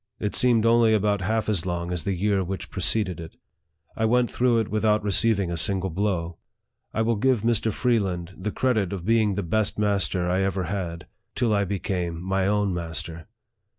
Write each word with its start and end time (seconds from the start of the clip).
It 0.19 0.35
seemed 0.35 0.65
only 0.65 0.95
about 0.95 1.21
half 1.21 1.47
as 1.47 1.63
long 1.63 1.91
as 1.91 2.05
the 2.05 2.13
year 2.15 2.43
which 2.43 2.71
preceded 2.71 3.19
it. 3.19 3.37
I 3.95 4.05
went 4.05 4.31
through 4.31 4.57
it 4.61 4.67
without 4.67 5.03
receiving 5.03 5.51
a 5.51 5.57
single 5.57 5.91
blow. 5.91 6.37
I 6.91 7.03
will 7.03 7.17
give 7.17 7.41
Mr. 7.43 7.71
Freeland 7.71 8.33
the 8.35 8.51
credit 8.51 8.93
of 8.93 9.05
being 9.05 9.35
the 9.35 9.43
best 9.43 9.77
master 9.77 10.27
I 10.27 10.41
ever 10.41 10.63
had, 10.63 11.05
till 11.35 11.53
I 11.53 11.65
became 11.65 12.19
my 12.19 12.47
own 12.47 12.73
master. 12.73 13.27